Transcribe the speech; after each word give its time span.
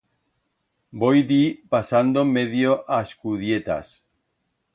Voi 1.03 1.19
dir 1.31 1.41
pasando 1.75 2.25
medio 2.31 2.71
a 2.97 3.01
escudietas. 3.09 3.87